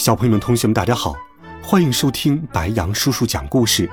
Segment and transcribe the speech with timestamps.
[0.00, 1.14] 小朋友们、同学们，大家好，
[1.62, 3.86] 欢迎收听白羊叔叔讲故事。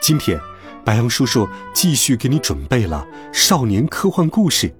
[0.00, 0.40] 今天，
[0.84, 4.72] 白羊叔叔继续给你准备了少年科幻故事，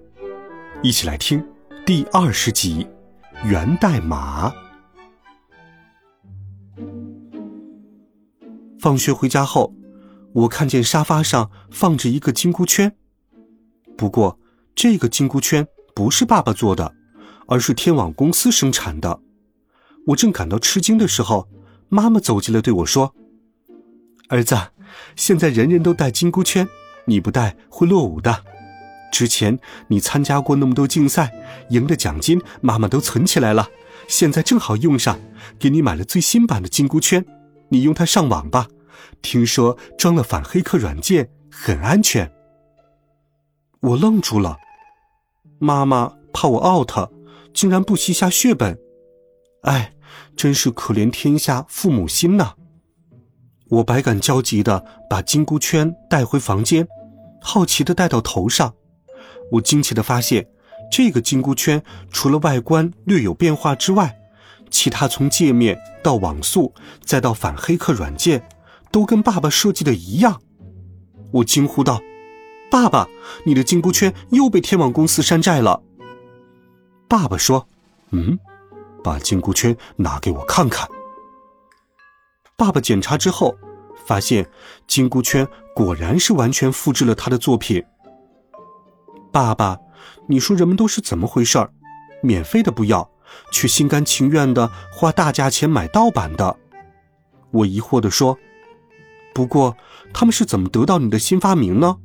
[0.80, 1.44] 一起来听
[1.84, 2.86] 第二十集
[3.48, 4.50] 《源代码》。
[8.78, 9.74] 放学回家后，
[10.32, 12.94] 我看见沙发上放着一个金箍圈，
[13.96, 14.38] 不过
[14.76, 16.94] 这个金箍圈不是爸爸做的，
[17.48, 19.18] 而是天网公司生产的。
[20.08, 21.48] 我正感到吃惊的时候，
[21.88, 23.14] 妈妈走进来对我说
[24.28, 24.56] ：“儿子，
[25.14, 26.68] 现在人人都戴金箍圈，
[27.06, 28.44] 你不戴会落伍的。
[29.12, 31.30] 之前你参加过那么多竞赛，
[31.70, 33.68] 赢的奖金妈妈都存起来了，
[34.08, 35.20] 现在正好用上，
[35.58, 37.24] 给你买了最新版的金箍圈，
[37.68, 38.66] 你用它上网吧。
[39.20, 42.32] 听说装了反黑客软件，很安全。”
[43.80, 44.56] 我愣住了，
[45.58, 47.10] 妈妈怕我 out，
[47.52, 48.78] 竟然不惜下血本。
[49.62, 49.92] 哎，
[50.36, 52.54] 真是可怜天下父母心呐！
[53.68, 56.86] 我百感交集的把金箍圈带回房间，
[57.40, 58.74] 好奇的戴到头上。
[59.52, 60.48] 我惊奇的发现，
[60.90, 64.18] 这个金箍圈除了外观略有变化之外，
[64.68, 66.74] 其他从界面到网速
[67.04, 68.42] 再到反黑客软件，
[68.90, 70.42] 都跟爸爸设计的一样。
[71.30, 72.00] 我惊呼道
[72.68, 73.08] ：“爸爸，
[73.46, 75.82] 你的金箍圈又被天网公司山寨了！”
[77.08, 77.68] 爸爸说
[78.10, 78.38] ：“嗯。”
[79.02, 80.88] 把金箍圈拿给我看看。
[82.56, 83.56] 爸爸检查之后，
[84.06, 84.48] 发现
[84.86, 87.82] 金箍圈果然是完全复制了他的作品。
[89.32, 89.78] 爸爸，
[90.28, 91.72] 你说人们都是怎么回事儿？
[92.22, 93.10] 免费的不要，
[93.50, 96.56] 却心甘情愿的花大价钱买盗版的。
[97.50, 98.38] 我疑惑的说
[99.34, 99.76] ：“不过
[100.12, 101.96] 他们是怎么得到你的新发明呢？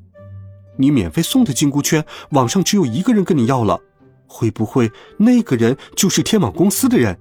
[0.78, 3.80] 你免费送的金箍圈，网上只有一个人跟你要了。”
[4.28, 7.18] 会不会那个人就是天网公司的人？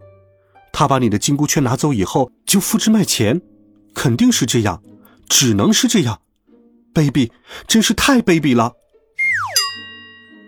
[0.72, 3.41] 他把你的金箍圈拿走以后就复制卖钱，
[3.94, 4.83] 肯定是这样，
[5.28, 6.21] 只能是这样。
[6.93, 7.31] 卑鄙，
[7.66, 8.72] 真是太卑鄙了！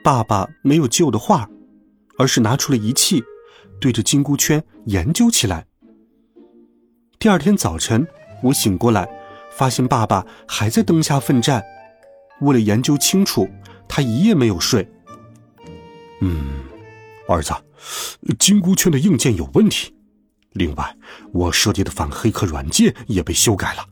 [0.02, 1.48] 爸爸没有救的话，
[2.18, 3.22] 而是拿出了仪器，
[3.80, 5.66] 对着金箍圈研究起来。
[7.18, 8.06] 第二天早晨，
[8.42, 9.08] 我醒过来，
[9.50, 11.62] 发现爸爸还在灯下奋战。
[12.41, 13.48] 为了研究清楚，
[13.88, 14.88] 他一夜没有睡。
[16.20, 16.64] 嗯，
[17.28, 17.52] 儿子，
[18.38, 19.94] 金箍圈的硬件有问题。
[20.52, 20.96] 另外，
[21.32, 23.84] 我设计的反黑客软件也被修改了，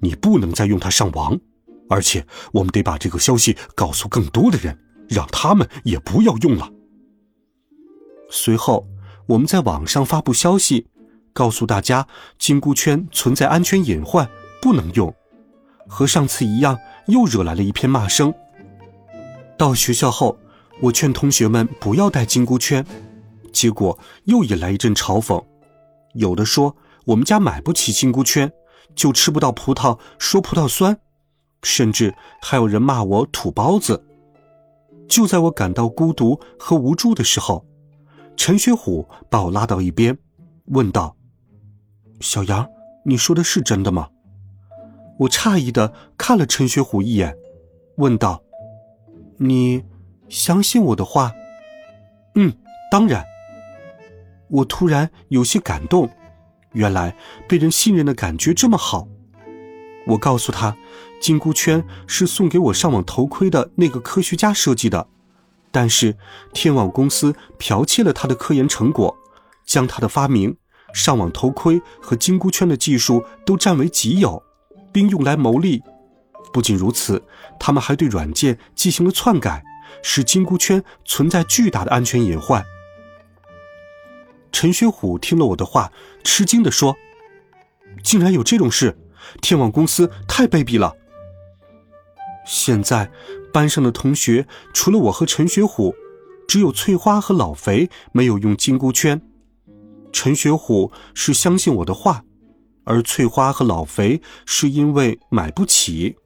[0.00, 1.38] 你不能再用它上网。
[1.90, 4.78] 而且，我们得把这个消息告诉更多的人，
[5.08, 6.72] 让他们也不要用了。
[8.30, 8.88] 随后，
[9.26, 10.86] 我们在网上发布消息，
[11.32, 12.06] 告诉大家
[12.38, 14.26] 金箍圈存在安全隐患，
[14.62, 15.14] 不能用。
[15.86, 18.32] 和上次一样，又惹来了一片骂声。
[19.58, 20.38] 到学校后。
[20.80, 22.84] 我劝同学们不要戴金箍圈，
[23.52, 25.42] 结果又引来一阵嘲讽。
[26.14, 26.76] 有的说
[27.06, 28.52] 我们家买不起金箍圈，
[28.94, 30.98] 就吃不到葡萄说葡萄酸，
[31.62, 34.04] 甚至还有人骂我土包子。
[35.08, 37.64] 就在我感到孤独和无助的时候，
[38.36, 40.18] 陈学虎把我拉到一边，
[40.66, 41.16] 问道
[42.20, 42.68] ：“小杨，
[43.04, 44.10] 你说的是真的吗？”
[45.20, 47.34] 我诧异的看了陈学虎一眼，
[47.96, 48.42] 问道
[49.38, 49.82] ：“你？”
[50.28, 51.32] 相信我的话，
[52.34, 52.52] 嗯，
[52.90, 53.24] 当然。
[54.48, 56.08] 我突然有些感动，
[56.72, 57.16] 原来
[57.48, 59.08] 被人信任的感觉这么好。
[60.06, 60.76] 我告诉他，
[61.20, 65.08] 金箍圈是送给我上网头盔的那个科学家设计的，
[65.72, 66.16] 但是
[66.52, 69.16] 天网公司剽窃了他的科研成果，
[69.64, 70.56] 将他的发明——
[70.94, 74.40] 上网头盔和金箍圈的技术都占为己有，
[74.92, 75.82] 并用来牟利。
[76.52, 77.24] 不仅如此，
[77.58, 79.64] 他们还对软件进行了篡改。
[80.02, 82.64] 使金箍圈存在巨大的安全隐患。
[84.52, 85.92] 陈学虎听了我的话，
[86.24, 86.96] 吃惊地说
[88.02, 88.96] ：“竟然有这种事！
[89.42, 90.94] 天网公司太卑鄙了。”
[92.46, 93.10] 现在
[93.52, 95.94] 班上的同学除了我和陈学虎，
[96.48, 99.20] 只有翠花和老肥没有用金箍圈。
[100.12, 102.24] 陈学虎是相信我的话，
[102.84, 106.16] 而翠花和老肥是因为买不起。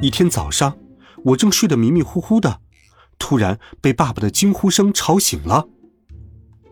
[0.00, 0.76] 一天早上。
[1.24, 2.60] 我正睡得迷迷糊糊的，
[3.18, 5.68] 突然被爸爸的惊呼声吵醒了。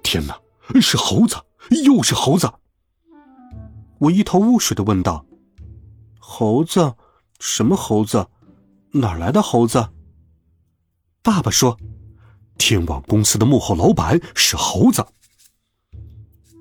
[0.02, 0.38] 天哪，
[0.80, 1.36] 是猴子，
[1.84, 2.52] 又是猴子！
[3.98, 5.24] 我一头雾水的问道
[6.18, 6.94] ：“猴子？
[7.38, 8.26] 什么猴子？
[8.92, 9.88] 哪来的猴子？”
[11.22, 11.78] 爸爸说
[12.58, 15.06] ：“天网公司的幕后老板是猴子。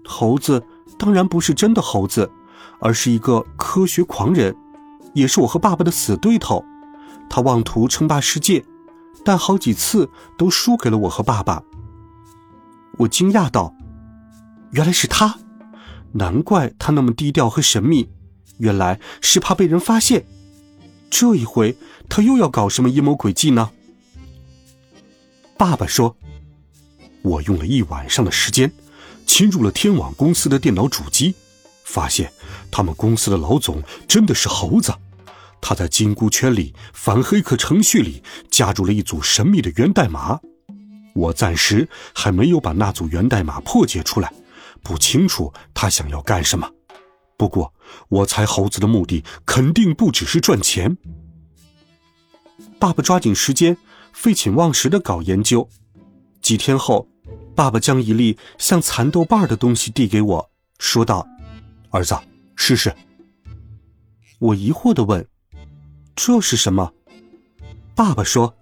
[0.06, 0.64] 猴子
[0.98, 2.32] 当然不是真的猴子，
[2.80, 4.56] 而是一个科学狂人，
[5.14, 6.64] 也是我和爸爸的死对头。
[7.32, 8.64] 他妄图称霸世界，
[9.24, 11.64] 但好几次都输给了我和爸爸。”
[13.00, 13.74] 我惊讶道
[14.72, 15.40] ：“原来是他。”
[16.14, 18.10] 难怪他那么低调和神秘，
[18.58, 20.26] 原来是怕被人发现。
[21.10, 21.78] 这一回
[22.10, 23.72] 他又要搞什么阴谋诡计呢？
[25.58, 26.18] 爸爸说
[27.24, 28.74] ：“我用了一晚上的时间，
[29.26, 31.34] 侵入了天网公司的电脑主机，
[31.86, 32.32] 发现
[32.70, 34.94] 他们公司的老总真的是猴子。
[35.62, 40.40] 他在金箍圈里反黑客程序里加入了一组神秘的源代码，
[41.14, 44.34] 我暂时还没有把那组源代码破解出来。”
[44.84, 46.68] 不清楚他想要干什么，
[47.38, 47.72] 不过
[48.10, 50.98] 我猜猴子的目的肯定不只是赚钱。
[52.80, 53.78] 爸爸抓紧时间，
[54.12, 55.70] 废寝忘食的搞研究。
[56.42, 57.08] 几天后，
[57.56, 60.50] 爸爸将一粒像蚕豆瓣的东西递给我，
[60.80, 61.28] 说道
[61.92, 62.18] ：“儿子，
[62.56, 62.92] 试试。”
[64.40, 65.24] 我疑惑的问
[66.24, 66.94] ：“这是什么？”
[67.98, 68.54] 爸爸说：“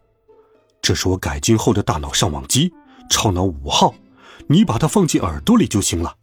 [0.82, 2.72] 这是我改进后的大脑上网机，
[3.10, 3.94] 超脑五号。”
[4.48, 6.16] 你把它放进耳朵里就行了。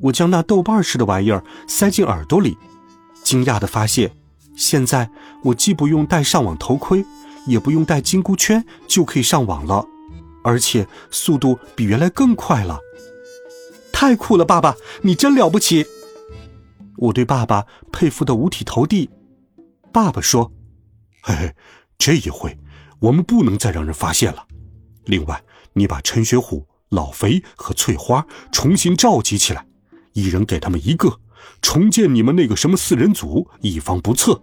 [0.00, 2.56] 我将那豆瓣似的玩意儿塞进耳朵里，
[3.22, 4.10] 惊讶的发现，
[4.56, 5.08] 现在
[5.44, 7.04] 我既不用戴上网头盔，
[7.46, 9.86] 也不用戴金箍圈就可以上网了，
[10.42, 12.80] 而且速度比原来更快了。
[13.92, 15.86] 太酷了，爸爸，你真了不起！
[16.96, 19.10] 我对爸爸佩服的五体投地。
[19.92, 20.52] 爸爸说
[21.22, 21.54] ：“嘿嘿，
[21.98, 22.58] 这一回
[23.00, 24.46] 我们不能再让人发现了。
[25.04, 25.42] 另外，
[25.72, 29.66] 你把陈学虎。”老肥和翠花重新召集起来，
[30.14, 31.20] 一人给他们一个，
[31.60, 34.42] 重建你们那个什么四人组，以防不测。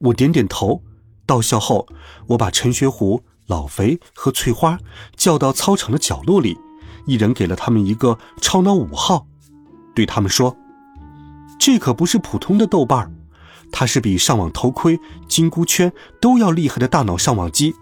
[0.00, 0.82] 我点点头。
[1.24, 1.86] 到校后，
[2.26, 4.80] 我把陈学虎、老肥和翠花
[5.14, 6.58] 叫到操场的角落里，
[7.06, 9.28] 一人给了他们一个超脑五号，
[9.94, 10.56] 对他们说
[11.56, 13.08] ：“这可不是普通的豆瓣
[13.70, 14.98] 它是比上网头盔、
[15.28, 17.74] 金箍圈都要厉害的大脑上网机。”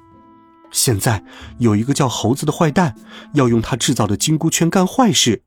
[0.72, 1.24] 现在
[1.58, 2.94] 有一个叫猴子的坏蛋，
[3.34, 5.42] 要用他制造的金箍圈干坏事。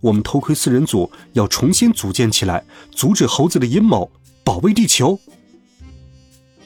[0.00, 4.10] 我们偷窥四人组要重新组建起来，阻止猴子的阴谋，
[4.42, 5.18] 保卫地球。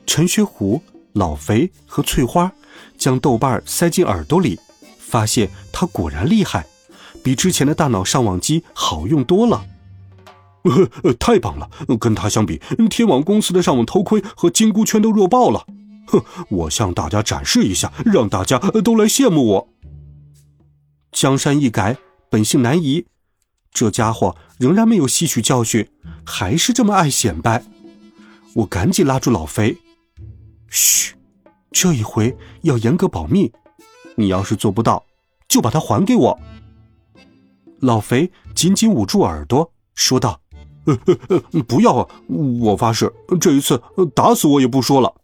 [0.07, 0.81] 陈学虎、
[1.15, 2.53] 老肥和翠花
[2.97, 4.61] 将豆瓣塞进耳朵里，
[4.99, 6.67] 发现它果然厉害，
[7.25, 9.65] 比之前的大脑上网机好用多了。
[11.03, 11.71] 呃，太棒了！
[12.01, 15.67] 跟他相比，天网公司的上网头盔和金箍圈都弱爆了。
[16.07, 16.23] 哼！
[16.49, 19.69] 我向大家展示一下，让大家都来羡慕我。
[21.13, 21.97] 江山易改，
[22.31, 23.07] 本性难移。
[23.73, 25.89] 这家伙仍然没有吸取教训，
[26.25, 27.65] 还是这么爱显摆。
[28.55, 29.77] 我赶紧拉住老肥
[30.71, 31.15] ：“嘘，
[31.73, 33.53] 这一回要严格保密。
[34.17, 35.05] 你要是做不到，
[35.49, 36.39] 就把它还给我。”
[37.81, 40.41] 老肥紧紧捂住耳朵，说道
[40.85, 42.09] ：“呃呃呃，不要啊！
[42.61, 43.81] 我发誓，这一次
[44.15, 45.15] 打死我也不说了。”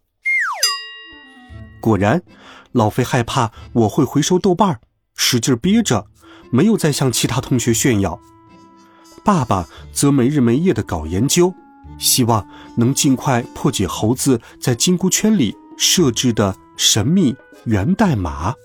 [1.81, 2.21] 果然，
[2.71, 4.79] 老肥害怕我会回收豆瓣儿，
[5.15, 6.07] 使劲憋着，
[6.51, 8.19] 没有再向其他同学炫耀。
[9.23, 11.53] 爸爸则没日没夜的搞研究，
[11.99, 18.55] 希望能尽快破解猴子在金箍圈里设置的神秘源代码。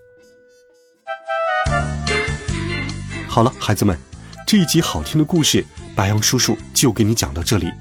[3.29, 3.99] 好了，孩子们，
[4.47, 5.65] 这一集好听的故事，
[5.97, 7.73] 白羊叔叔就给你讲到这里。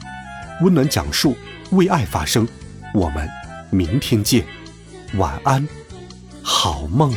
[0.62, 1.36] 温暖讲述，
[1.72, 2.48] 为爱发声，
[2.94, 3.30] 我们
[3.70, 4.46] 明天见。
[5.18, 5.68] 晚安，
[6.42, 7.14] 好梦。